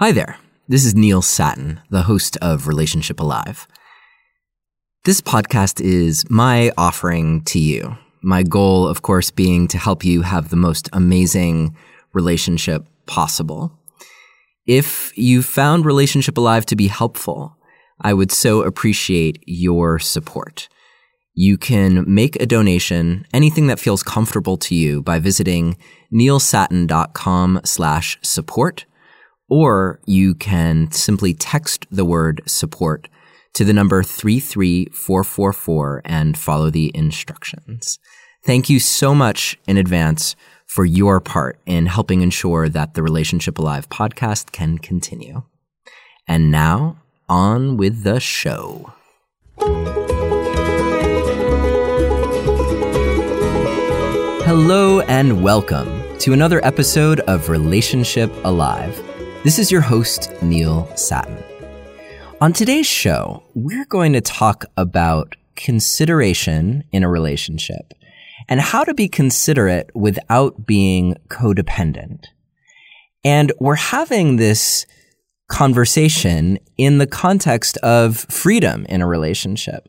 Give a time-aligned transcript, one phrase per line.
[0.00, 0.38] Hi there.
[0.66, 3.68] This is Neil Sattin, the host of Relationship Alive.
[5.04, 7.98] This podcast is my offering to you.
[8.22, 11.76] My goal, of course, being to help you have the most amazing
[12.14, 13.78] relationship possible.
[14.66, 17.58] If you found Relationship Alive to be helpful,
[18.00, 20.70] I would so appreciate your support.
[21.34, 25.76] You can make a donation, anything that feels comfortable to you, by visiting
[26.10, 28.86] neilsattin.com slash support,
[29.50, 33.08] or you can simply text the word support
[33.52, 37.98] to the number 33444 and follow the instructions.
[38.46, 40.36] Thank you so much in advance
[40.66, 45.42] for your part in helping ensure that the Relationship Alive podcast can continue.
[46.28, 48.92] And now, on with the show.
[54.46, 59.09] Hello and welcome to another episode of Relationship Alive.
[59.42, 61.42] This is your host, Neil Sattin.
[62.42, 67.94] On today's show, we're going to talk about consideration in a relationship
[68.50, 72.26] and how to be considerate without being codependent.
[73.24, 74.84] And we're having this
[75.48, 79.88] conversation in the context of freedom in a relationship,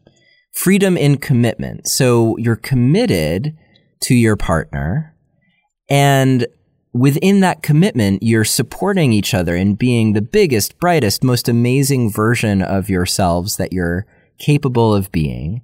[0.54, 1.90] freedom in commitment.
[1.90, 3.58] So you're committed
[4.04, 5.14] to your partner
[5.90, 6.48] and
[6.94, 12.62] within that commitment, you're supporting each other and being the biggest, brightest, most amazing version
[12.62, 14.06] of yourselves that you're
[14.40, 15.62] capable of being.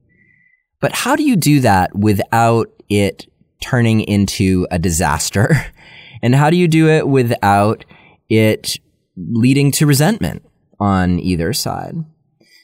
[0.79, 3.27] But how do you do that without it
[3.61, 5.65] turning into a disaster?
[6.19, 7.85] And how do you do it without
[8.27, 8.79] it
[9.15, 10.43] leading to resentment
[10.79, 11.93] on either side?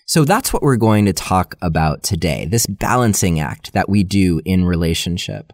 [0.07, 2.47] So that's what we're going to talk about today.
[2.49, 5.53] This balancing act that we do in relationship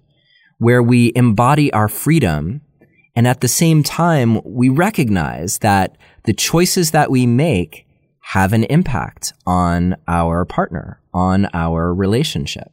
[0.60, 2.62] where we embody our freedom
[3.16, 7.86] and at the same time, we recognize that the choices that we make
[8.22, 12.72] have an impact on our partner, on our relationship.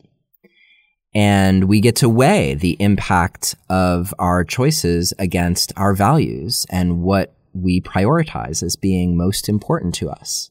[1.15, 7.35] And we get to weigh the impact of our choices against our values and what
[7.55, 10.51] we prioritize as being most important to us.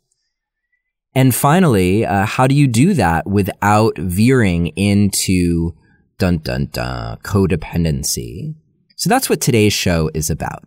[1.14, 5.76] And finally, uh, how do you do that without veering into
[6.18, 8.56] dun dun dun codependency?
[8.96, 10.64] So that's what today's show is about.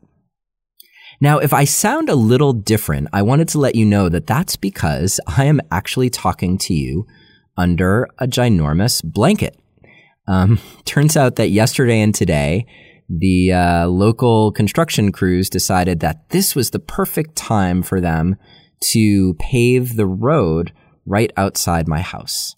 [1.21, 4.55] Now, if I sound a little different, I wanted to let you know that that's
[4.57, 7.07] because I am actually talking to you
[7.57, 9.59] under a ginormous blanket.
[10.29, 12.67] Um, turns out that yesterday and today,
[13.09, 18.37] the uh, local construction crews decided that this was the perfect time for them
[18.81, 20.73] to pave the road
[21.07, 22.55] right outside my house.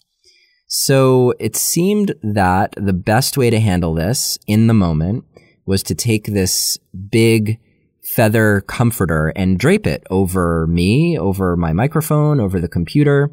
[0.67, 5.25] So it seemed that the best way to handle this in the moment
[5.65, 6.77] was to take this
[7.09, 7.59] big
[8.03, 13.31] feather comforter and drape it over me, over my microphone, over the computer,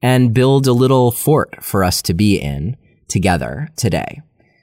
[0.00, 2.76] and build a little fort for us to be in
[3.08, 4.20] together today.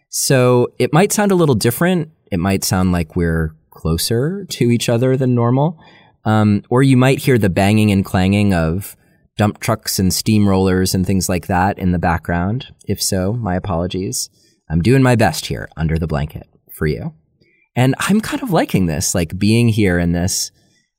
[0.10, 2.10] So it might sound a little different.
[2.32, 5.78] It might sound like we're closer to each other than normal.
[6.24, 8.96] Um, or you might hear the banging and clanging of
[9.38, 12.74] dump trucks and steamrollers and things like that in the background.
[12.88, 14.30] If so, my apologies.
[14.70, 17.14] I'm doing my best here under the blanket for you.
[17.76, 20.52] And I'm kind of liking this, like being here in this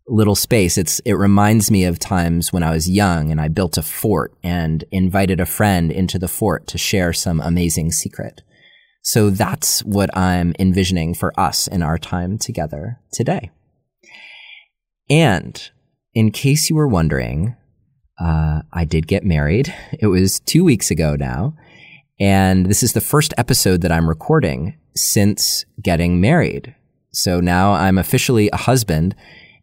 [0.09, 0.78] little space.
[0.78, 4.34] It's, it reminds me of times when I was young and I built a fort
[4.42, 8.42] and invited a friend into the fort to share some amazing secret.
[9.03, 13.50] So that's what I'm envisioning for us in our time together today.
[15.08, 15.70] And
[16.14, 17.56] in case you were wondering,
[18.20, 19.72] uh, I did get married.
[20.00, 21.54] It was two weeks ago now.
[22.19, 26.75] And this is the first episode that I'm recording since getting married.
[27.12, 29.15] So now I'm officially a husband.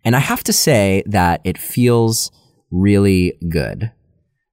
[0.05, 2.31] And I have to say that it feels
[2.71, 3.91] really good.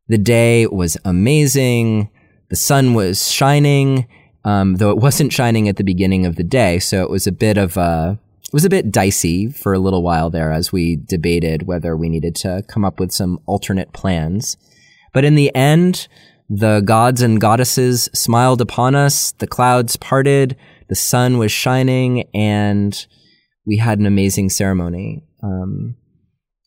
[0.09, 2.11] The day was amazing.
[2.51, 4.07] The sun was shining,
[4.45, 6.79] um, though it wasn't shining at the beginning of the day.
[6.79, 10.03] So it was a bit of a, it was a bit dicey for a little
[10.03, 14.57] while there as we debated whether we needed to come up with some alternate plans.
[15.13, 16.09] But in the end,
[16.49, 20.57] the gods and goddesses smiled upon us, the clouds parted,
[20.91, 23.07] the sun was shining, and
[23.65, 25.23] we had an amazing ceremony.
[25.43, 25.97] Um,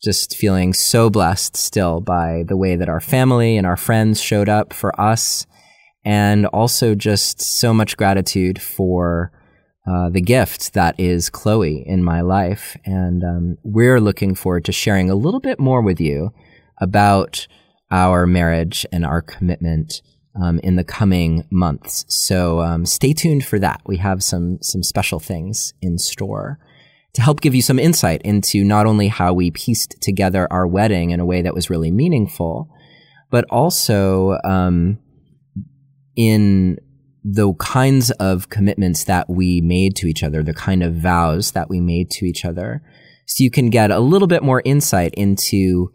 [0.02, 4.50] just feeling so blessed still by the way that our family and our friends showed
[4.50, 5.46] up for us,
[6.06, 9.32] and also just so much gratitude for
[9.86, 12.78] uh, the gift that is Chloe in my life.
[12.86, 16.32] And um, we're looking forward to sharing a little bit more with you
[16.80, 17.46] about
[17.92, 20.02] our marriage and our commitment
[20.42, 22.06] um, in the coming months.
[22.08, 23.82] So um, stay tuned for that.
[23.86, 26.60] We have some some special things in store.
[27.14, 31.12] to help give you some insight into not only how we pieced together our wedding
[31.12, 32.70] in a way that was really meaningful,
[33.30, 34.98] but also um,
[36.16, 36.78] in
[37.24, 41.70] the kinds of commitments that we made to each other, the kind of vows that
[41.70, 42.82] we made to each other.
[43.26, 45.92] So you can get a little bit more insight into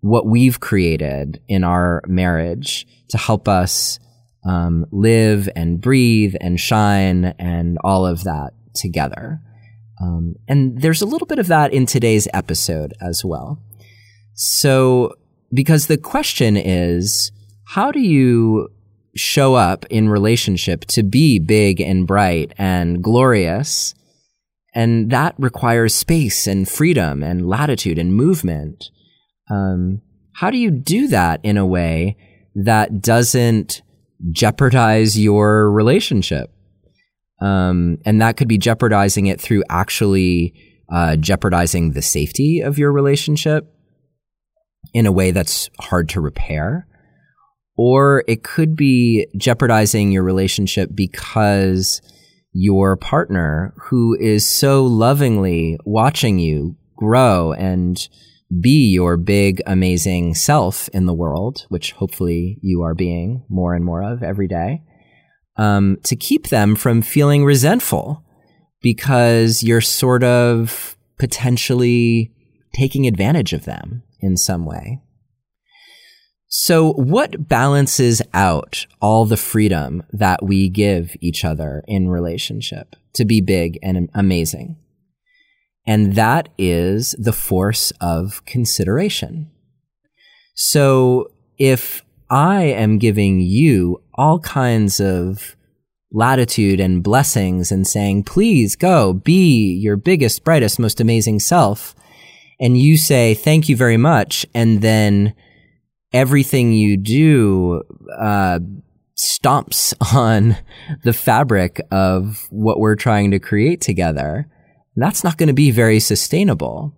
[0.00, 3.98] what we've created in our marriage to help us
[4.44, 9.40] um, live and breathe and shine and all of that together.
[10.02, 13.62] Um, and there's a little bit of that in today's episode as well.
[14.34, 15.14] So,
[15.54, 17.30] because the question is,
[17.66, 18.68] how do you
[19.14, 23.94] show up in relationship to be big and bright and glorious.
[24.74, 28.90] And that requires space and freedom and latitude and movement.
[29.50, 30.00] Um,
[30.34, 32.16] how do you do that in a way
[32.54, 33.82] that doesn't
[34.30, 36.50] jeopardize your relationship?
[37.40, 40.54] Um, and that could be jeopardizing it through actually
[40.92, 43.66] uh, jeopardizing the safety of your relationship
[44.94, 46.86] in a way that's hard to repair
[47.76, 52.02] or it could be jeopardizing your relationship because
[52.52, 58.08] your partner who is so lovingly watching you grow and
[58.60, 63.84] be your big, amazing self in the world, which hopefully you are being more and
[63.84, 64.82] more of every day,
[65.56, 68.24] um, to keep them from feeling resentful
[68.80, 72.32] because you're sort of potentially
[72.74, 75.00] taking advantage of them in some way.
[76.48, 83.24] So, what balances out all the freedom that we give each other in relationship to
[83.24, 84.76] be big and amazing?
[85.92, 89.50] And that is the force of consideration.
[90.54, 91.26] So,
[91.58, 95.54] if I am giving you all kinds of
[96.10, 101.94] latitude and blessings and saying, please go be your biggest, brightest, most amazing self,
[102.58, 105.34] and you say, thank you very much, and then
[106.14, 107.82] everything you do
[108.18, 108.60] uh,
[109.18, 110.56] stomps on
[111.04, 114.48] the fabric of what we're trying to create together,
[114.96, 116.94] that's not going to be very sustainable.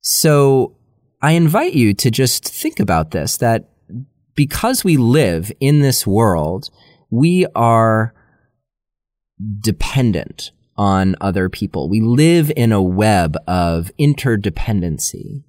[0.00, 0.76] So
[1.20, 3.68] I invite you to just think about this that
[4.34, 6.70] because we live in this world,
[7.10, 8.14] we are
[9.60, 11.88] dependent on other people.
[11.88, 15.42] We live in a web of interdependency.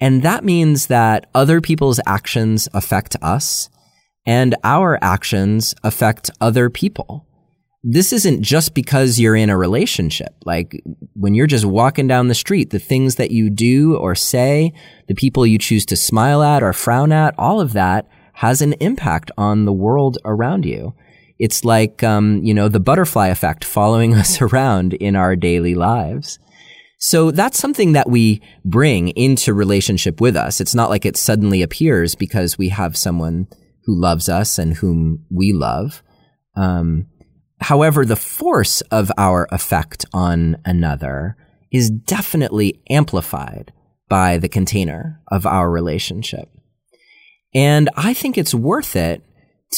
[0.00, 3.68] And that means that other people's actions affect us
[4.24, 7.26] and our actions affect other people.
[7.84, 10.34] This isn't just because you're in a relationship.
[10.44, 10.80] Like
[11.14, 14.72] when you're just walking down the street, the things that you do or say,
[15.08, 18.74] the people you choose to smile at or frown at, all of that has an
[18.74, 20.94] impact on the world around you.
[21.38, 26.38] It's like, um, you know, the butterfly effect following us around in our daily lives.
[26.98, 30.60] So that's something that we bring into relationship with us.
[30.60, 33.48] It's not like it suddenly appears because we have someone
[33.84, 36.00] who loves us and whom we love.
[36.54, 37.06] Um,
[37.62, 41.36] however, the force of our effect on another
[41.70, 43.72] is definitely amplified
[44.08, 46.48] by the container of our relationship.
[47.54, 49.22] And I think it's worth it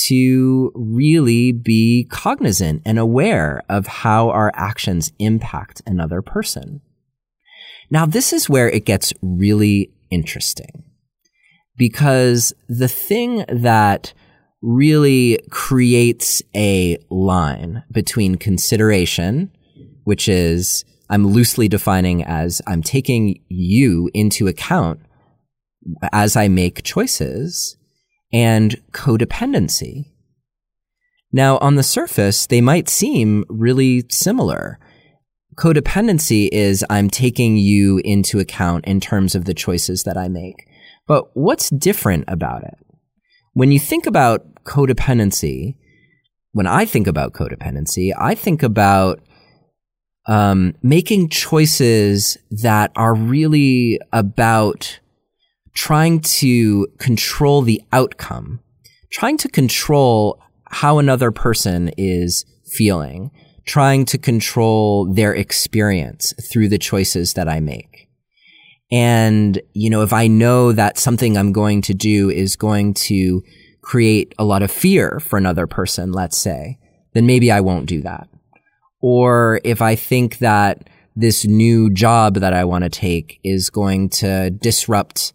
[0.07, 6.81] to really be cognizant and aware of how our actions impact another person.
[7.91, 10.85] Now, this is where it gets really interesting
[11.77, 14.13] because the thing that
[14.65, 19.53] really creates a line between consideration,
[20.05, 25.01] which is I'm loosely defining as I'm taking you into account
[26.13, 27.77] as I make choices,
[28.33, 30.07] and codependency.
[31.31, 34.79] Now, on the surface, they might seem really similar
[35.57, 40.67] codependency is I'm taking you into account in terms of the choices that I make.
[41.07, 42.75] But what's different about it?
[43.53, 45.77] When you think about codependency,
[46.53, 49.21] when I think about codependency, I think about
[50.27, 55.01] um, making choices that are really about
[55.75, 58.61] trying to control the outcome,
[59.13, 63.31] trying to control how another person is feeling,
[63.67, 68.09] trying to control their experience through the choices that I make.
[68.91, 73.43] And, you know, if I know that something I'm going to do is going to
[73.85, 76.79] create a lot of fear for another person, let's say,
[77.13, 78.29] then maybe I won't do that.
[79.01, 84.09] Or if I think that this new job that I want to take is going
[84.11, 85.33] to disrupt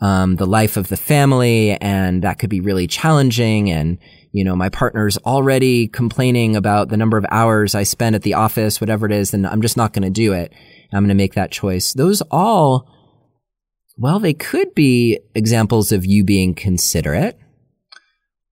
[0.00, 3.98] um, the life of the family and that could be really challenging and
[4.32, 8.34] you know, my partner's already complaining about the number of hours I spend at the
[8.34, 10.52] office, whatever it is, then I'm just not going to do it.
[10.92, 11.92] I'm going to make that choice.
[11.92, 12.88] Those all,
[13.96, 17.38] well, they could be examples of you being considerate,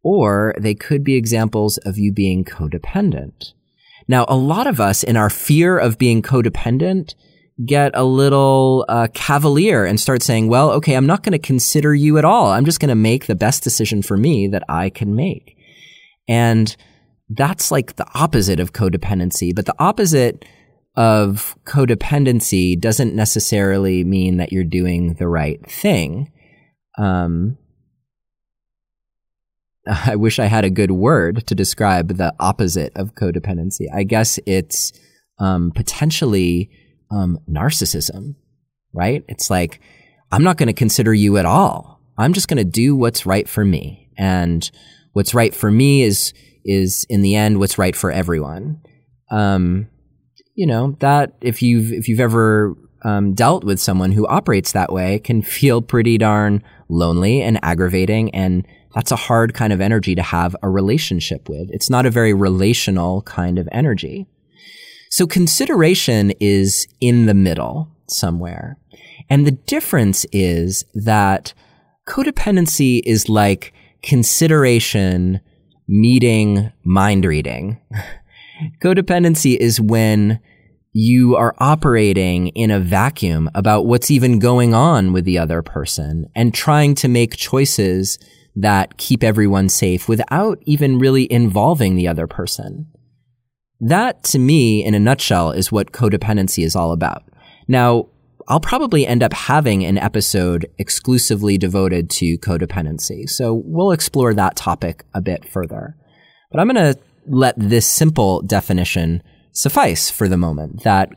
[0.09, 3.53] or they could be examples of you being codependent.
[4.09, 7.15] Now, a lot of us in our fear of being codependent
[7.67, 11.95] get a little uh, cavalier and start saying, well, okay, I'm not going to consider
[11.95, 12.47] you at all.
[12.47, 15.59] I'm just going to make the best decision for me that I can make.
[16.27, 16.75] And
[17.29, 19.55] that's like the opposite of codependency.
[19.55, 20.43] But the opposite
[20.97, 26.33] of codependency doesn't necessarily mean that you're doing the right thing.
[26.97, 27.59] Um,
[30.07, 33.87] I wish I had a good word to describe the opposite of codependency.
[33.92, 34.92] I guess it's
[35.38, 36.71] um, potentially
[37.11, 38.35] um, narcissism,
[38.92, 39.25] right?
[39.28, 39.80] It's like,
[40.30, 42.00] I'm not going to consider you at all.
[42.18, 44.11] I'm just going to do what's right for me.
[44.18, 44.68] And
[45.12, 48.83] what's right for me is, is in the end, what's right for everyone.
[49.30, 49.88] Um,
[50.54, 54.92] you know, that if you've, if you've ever, um, dealt with someone who operates that
[54.92, 58.35] way can feel pretty darn lonely and aggravating.
[58.35, 61.68] And that's a hard kind of energy to have a relationship with.
[61.71, 64.26] It's not a very relational kind of energy.
[65.11, 68.78] So consideration is in the middle somewhere.
[69.30, 71.54] And the difference is that
[72.07, 75.40] codependency is like consideration
[75.87, 77.78] meeting mind reading.
[78.83, 80.40] codependency is when
[80.92, 86.28] you are operating in a vacuum about what's even going on with the other person
[86.35, 88.18] and trying to make choices
[88.61, 92.87] that keep everyone safe without even really involving the other person.
[93.81, 97.23] That to me, in a nutshell, is what codependency is all about.
[97.69, 98.09] Now,
[98.49, 103.29] I'll probably end up having an episode exclusively devoted to codependency.
[103.29, 105.97] So we'll explore that topic a bit further.
[106.50, 109.23] But I'm going to let this simple definition
[109.53, 111.11] suffice for the moment that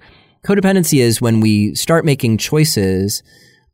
[0.46, 3.24] codependency is when we start making choices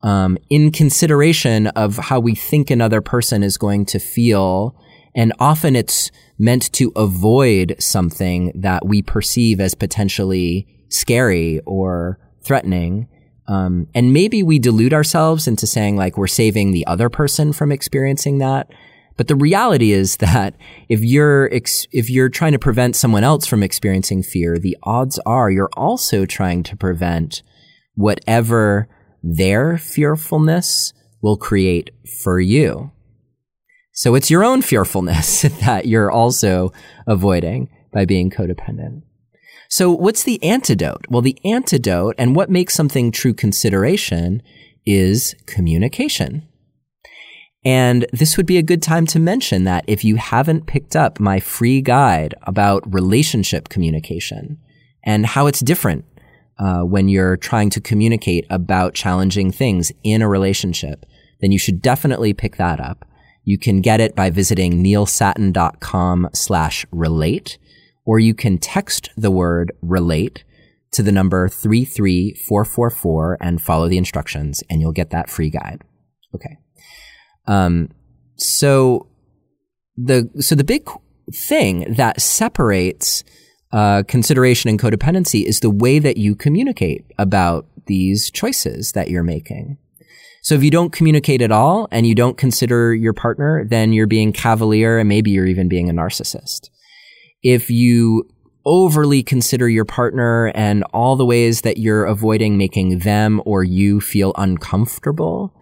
[0.01, 4.75] um, in consideration of how we think another person is going to feel.
[5.15, 13.07] And often it's meant to avoid something that we perceive as potentially scary or threatening.
[13.47, 17.71] Um, and maybe we delude ourselves into saying like we're saving the other person from
[17.71, 18.69] experiencing that.
[19.15, 20.55] But the reality is that
[20.89, 25.19] if you're ex- if you're trying to prevent someone else from experiencing fear, the odds
[25.25, 27.41] are you're also trying to prevent
[27.95, 28.87] whatever
[29.24, 31.91] their fearfulness will create
[32.24, 32.91] for you.
[33.91, 36.71] So it's your own fearfulness that you're also
[37.07, 39.01] avoiding by being codependent.
[39.69, 41.05] So what's the antidote?
[41.09, 44.41] Well, the antidote and what makes something true consideration
[44.86, 46.47] is communication.
[47.65, 51.19] And this would be a good time to mention that if you haven't picked up
[51.19, 54.57] my free guide about relationship communication
[55.03, 56.05] and how it's different
[56.59, 61.05] uh, when you're trying to communicate about challenging things in a relationship,
[61.41, 63.05] then you should definitely pick that up.
[63.43, 67.57] You can get it by visiting neilsattin.com slash relate,
[68.05, 70.43] or you can text the word relate
[70.91, 75.81] to the number 33444 and follow the instructions and you'll get that free guide.
[76.33, 76.57] Okay.
[77.45, 77.89] Um,
[78.35, 79.07] so
[79.95, 80.89] the, so the big
[81.31, 83.23] thing that separates
[83.71, 89.24] uh, consideration and codependency is the way that you communicate about these choices that you're
[89.24, 89.77] making.
[90.41, 94.07] So if you don't communicate at all and you don't consider your partner, then you're
[94.07, 96.69] being cavalier and maybe you're even being a narcissist.
[97.43, 98.29] If you
[98.65, 104.00] overly consider your partner and all the ways that you're avoiding making them or you
[104.00, 105.53] feel uncomfortable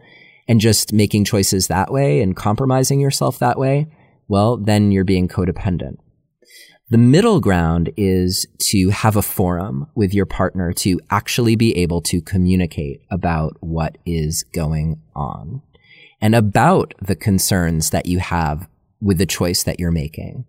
[0.47, 3.88] and just making choices that way and compromising yourself that way,
[4.27, 5.97] well, then you're being codependent.
[6.91, 11.99] The middle ground is to have a forum with your partner to actually be able
[12.03, 15.63] to communicate about what is going on
[16.21, 18.69] and about the concerns that you have
[19.01, 20.45] with the choice that you're making,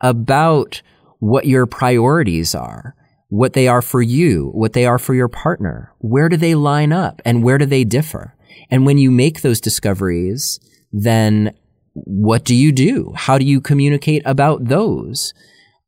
[0.00, 0.80] about
[1.18, 2.96] what your priorities are,
[3.28, 5.92] what they are for you, what they are for your partner.
[5.98, 8.34] Where do they line up and where do they differ?
[8.70, 10.60] And when you make those discoveries,
[10.92, 11.54] then
[11.92, 13.12] what do you do?
[13.14, 15.34] How do you communicate about those?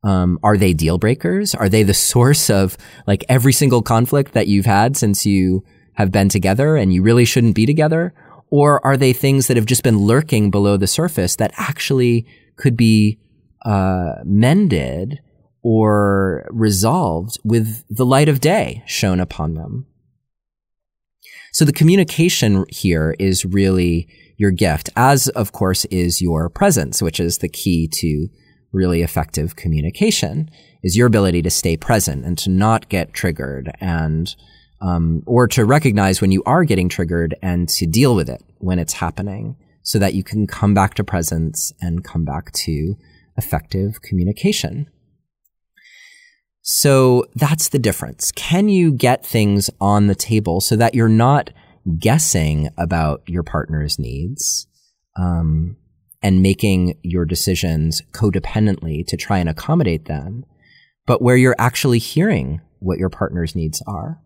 [0.07, 1.53] Um, are they deal breakers?
[1.53, 6.13] Are they the source of like every single conflict that you've had since you have
[6.13, 8.13] been together and you really shouldn't be together?
[8.49, 12.77] Or are they things that have just been lurking below the surface that actually could
[12.77, 13.19] be
[13.65, 15.19] uh, mended
[15.61, 19.87] or resolved with the light of day shown upon them?
[21.51, 27.19] So the communication here is really your gift, as of course is your presence, which
[27.19, 28.29] is the key to
[28.71, 30.49] really effective communication
[30.83, 34.35] is your ability to stay present and to not get triggered and
[34.79, 38.77] um, or to recognize when you are getting triggered and to deal with it when
[38.77, 42.95] it's happening so that you can come back to presence and come back to
[43.37, 44.87] effective communication.
[46.61, 48.31] So that's the difference.
[48.33, 51.51] Can you get things on the table so that you're not
[51.97, 54.67] guessing about your partner's needs
[55.17, 55.77] um,
[56.27, 60.43] and making your decisions codependently to try and accommodate them,
[61.05, 64.19] but where you're actually hearing what your partner's needs are?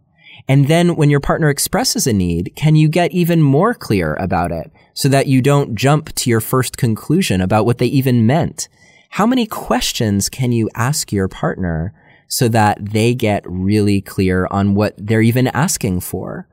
[0.48, 4.52] And then when your partner expresses a need, can you get even more clear about
[4.52, 8.68] it so that you don't jump to your first conclusion about what they even meant?
[9.12, 11.94] How many questions can you ask your partner
[12.28, 16.48] so that they get really clear on what they're even asking for?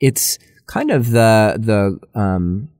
[0.00, 2.70] It's kind of the, the, um,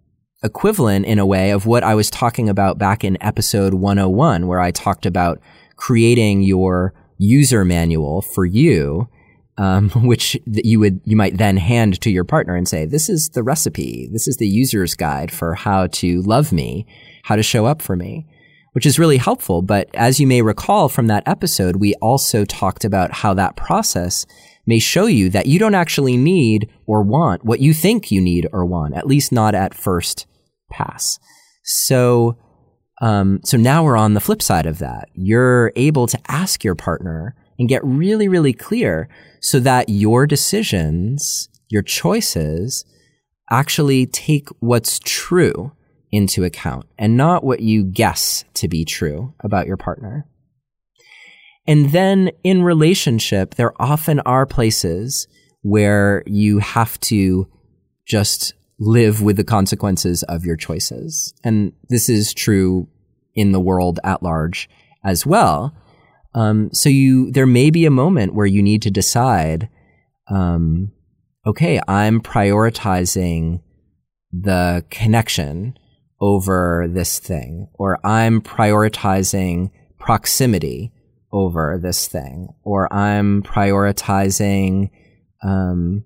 [0.43, 4.61] equivalent in a way of what I was talking about back in episode 101, where
[4.61, 5.41] I talked about
[5.77, 9.09] creating your user manual for you
[9.61, 13.29] um, which you would you might then hand to your partner and say, "This is
[13.31, 14.09] the recipe.
[14.11, 16.87] This is the user's guide for how to love me,
[17.25, 18.27] how to show up for me."
[18.73, 19.63] Which is really helpful.
[19.63, 24.27] But as you may recall from that episode, we also talked about how that process
[24.71, 28.47] may show you that you don't actually need or want what you think you need
[28.53, 30.27] or want, at least not at first
[30.71, 31.19] pass.
[31.65, 32.39] So,
[33.03, 35.09] um, so now we're on the flip side of that.
[35.13, 39.09] You're able to ask your partner and get really, really clear
[39.41, 42.85] so that your decisions, your choices
[43.51, 45.73] actually take what's true
[46.13, 50.27] into account and not what you guess to be true about your partner.
[51.71, 55.29] And then in relationship, there often are places
[55.63, 57.47] where you have to
[58.05, 61.33] just live with the consequences of your choices.
[61.45, 62.89] And this is true
[63.37, 64.69] in the world at large
[65.05, 65.73] as well.
[66.35, 69.69] Um, so you, there may be a moment where you need to decide,
[70.29, 70.91] um,
[71.47, 73.63] okay, I'm prioritizing
[74.33, 75.79] the connection
[76.21, 80.91] over this thing, or I'm prioritizing proximity
[81.33, 84.91] over this thing, or I'm prioritizing,
[85.43, 86.05] um,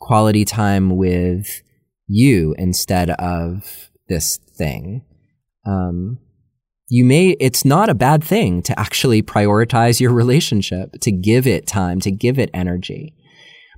[0.00, 1.62] quality time with
[2.06, 5.04] you instead of this thing.
[5.66, 6.18] Um,
[6.88, 11.66] you may, it's not a bad thing to actually prioritize your relationship, to give it
[11.66, 13.14] time, to give it energy.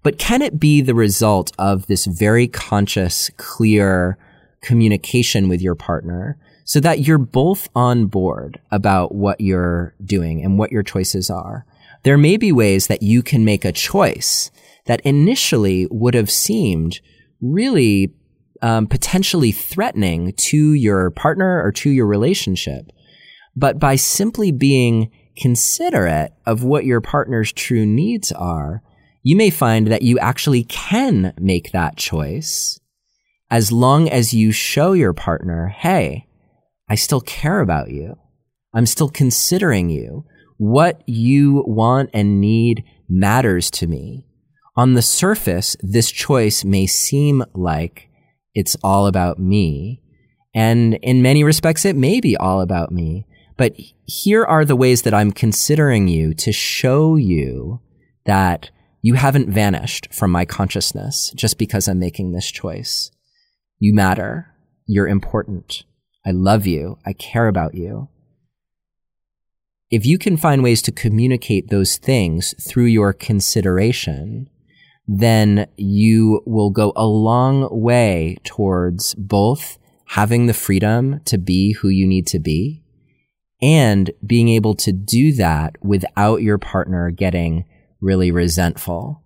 [0.02, 4.16] But can it be the result of this very conscious, clear
[4.62, 10.58] communication with your partner so that you're both on board about what you're doing and
[10.58, 11.66] what your choices are?
[12.02, 14.50] There may be ways that you can make a choice
[14.86, 17.00] that initially would have seemed
[17.40, 18.14] really
[18.62, 22.90] um, potentially threatening to your partner or to your relationship.
[23.56, 28.82] But by simply being considerate of what your partner's true needs are,
[29.22, 32.80] you may find that you actually can make that choice
[33.50, 36.26] as long as you show your partner, hey,
[36.90, 38.16] I still care about you.
[38.74, 40.24] I'm still considering you.
[40.58, 44.26] What you want and need matters to me.
[44.76, 48.08] On the surface, this choice may seem like
[48.54, 50.02] it's all about me.
[50.52, 53.26] And in many respects, it may be all about me.
[53.56, 53.74] But
[54.06, 57.80] here are the ways that I'm considering you to show you
[58.26, 63.10] that you haven't vanished from my consciousness just because I'm making this choice.
[63.78, 64.54] You matter.
[64.86, 65.84] You're important.
[66.24, 66.98] I love you.
[67.04, 68.08] I care about you.
[69.90, 74.48] If you can find ways to communicate those things through your consideration,
[75.08, 81.88] then you will go a long way towards both having the freedom to be who
[81.88, 82.82] you need to be
[83.62, 87.64] and being able to do that without your partner getting
[88.00, 89.22] really resentful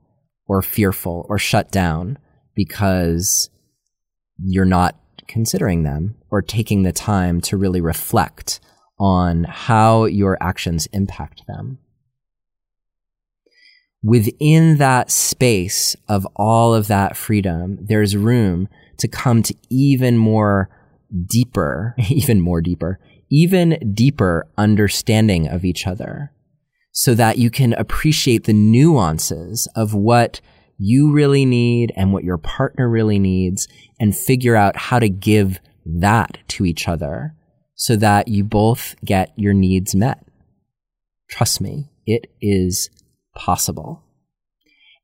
[0.46, 2.18] or fearful or shut down
[2.54, 3.50] because
[4.38, 4.98] you're not
[5.34, 8.60] considering them or taking the time to really reflect
[9.00, 11.76] on how your actions impact them.
[14.00, 18.68] Within that space of all of that freedom, there's room
[18.98, 20.70] to come to even more
[21.28, 26.30] deeper, even more deeper, even deeper understanding of each other
[26.92, 30.40] so that you can appreciate the nuances of what
[30.78, 33.68] you really need and what your partner really needs
[34.00, 37.34] and figure out how to give that to each other
[37.74, 40.24] so that you both get your needs met.
[41.28, 42.90] Trust me, it is
[43.34, 44.02] possible.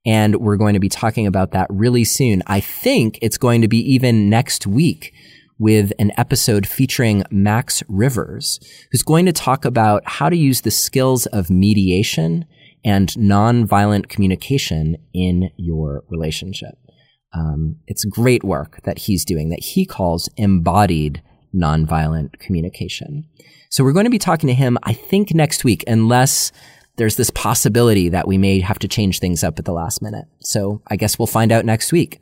[0.07, 2.43] And we're going to be talking about that really soon.
[2.47, 5.13] I think it's going to be even next week
[5.59, 8.59] with an episode featuring Max Rivers,
[8.91, 12.47] who's going to talk about how to use the skills of mediation
[12.85, 16.79] and nonviolent communication in your relationship.
[17.33, 21.23] Um, it's great work that he's doing that he calls embodied
[21.55, 23.25] nonviolent communication.
[23.69, 26.51] So we're going to be talking to him, I think, next week, unless
[26.97, 30.27] there's this possibility that we may have to change things up at the last minute.
[30.41, 32.21] So I guess we'll find out next week.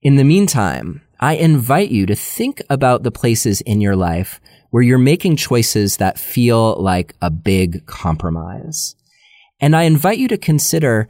[0.00, 4.40] In the meantime, I invite you to think about the places in your life
[4.70, 8.96] where you're making choices that feel like a big compromise.
[9.62, 11.08] And I invite you to consider,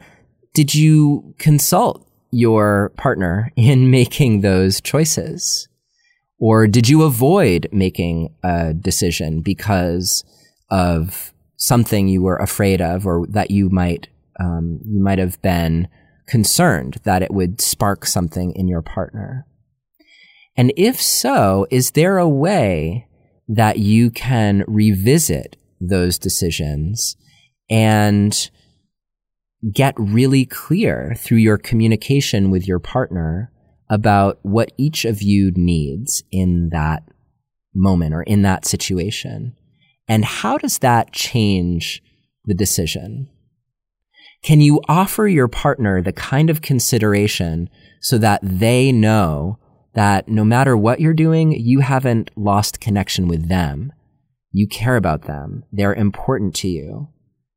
[0.53, 5.67] did you consult your partner in making those choices?
[6.39, 10.23] Or did you avoid making a decision because
[10.69, 15.87] of something you were afraid of or that you might, um, you might have been
[16.27, 19.47] concerned that it would spark something in your partner?
[20.55, 23.07] And if so, is there a way
[23.47, 27.15] that you can revisit those decisions
[27.69, 28.49] and
[29.73, 33.51] get really clear through your communication with your partner
[33.89, 37.03] about what each of you needs in that
[37.73, 39.55] moment or in that situation.
[40.07, 42.01] And how does that change
[42.45, 43.29] the decision?
[44.43, 47.69] Can you offer your partner the kind of consideration
[48.01, 49.57] so that they know
[49.93, 53.93] that no matter what you're doing, you haven't lost connection with them.
[54.51, 55.63] You care about them.
[55.71, 57.09] They're important to you.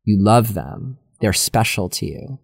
[0.06, 0.96] You love them.
[1.20, 2.38] They're special to you.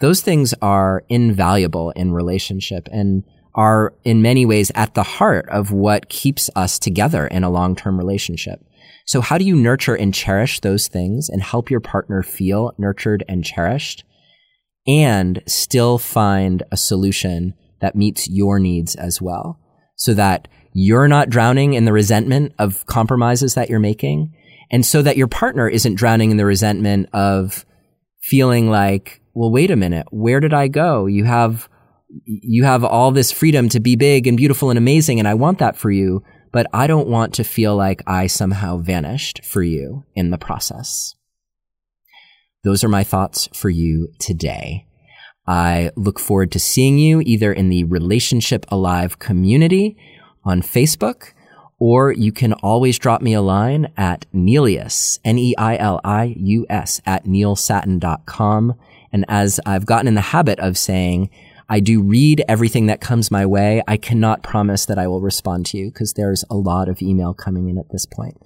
[0.00, 3.24] Those things are invaluable in relationship and
[3.54, 7.98] are in many ways at the heart of what keeps us together in a long-term
[7.98, 8.64] relationship.
[9.04, 13.24] So how do you nurture and cherish those things and help your partner feel nurtured
[13.28, 14.04] and cherished
[14.86, 19.58] and still find a solution that meets your needs as well
[19.96, 24.32] so that you're not drowning in the resentment of compromises that you're making
[24.70, 27.64] and so that your partner isn't drowning in the resentment of
[28.20, 31.06] feeling like, well, wait a minute, where did I go?
[31.06, 31.68] You have,
[32.24, 35.18] you have all this freedom to be big and beautiful and amazing.
[35.18, 38.78] And I want that for you, but I don't want to feel like I somehow
[38.78, 41.14] vanished for you in the process.
[42.64, 44.86] Those are my thoughts for you today.
[45.46, 49.96] I look forward to seeing you either in the Relationship Alive community
[50.44, 51.32] on Facebook,
[51.78, 58.74] or you can always drop me a line at Neilius, N-E-I-L-I-U-S, at neilsattin.com.
[59.12, 61.30] And as I've gotten in the habit of saying,
[61.68, 63.82] I do read everything that comes my way.
[63.86, 67.34] I cannot promise that I will respond to you because there's a lot of email
[67.34, 68.40] coming in at this point.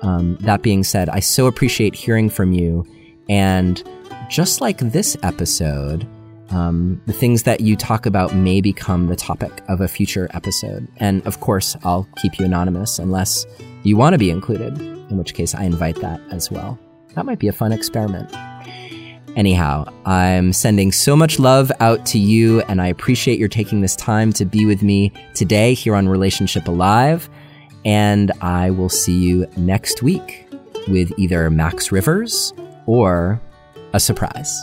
[0.00, 2.86] Um, that being said, I so appreciate hearing from you.
[3.28, 3.82] And
[4.28, 6.08] just like this episode,
[6.52, 10.86] um, the things that you talk about may become the topic of a future episode.
[10.98, 13.46] And of course, I'll keep you anonymous unless
[13.82, 16.78] you want to be included, in which case I invite that as well.
[17.14, 18.32] That might be a fun experiment.
[19.34, 23.96] Anyhow, I'm sending so much love out to you, and I appreciate your taking this
[23.96, 27.30] time to be with me today here on Relationship Alive.
[27.84, 30.46] And I will see you next week
[30.86, 32.52] with either Max Rivers
[32.86, 33.40] or
[33.94, 34.62] a surprise.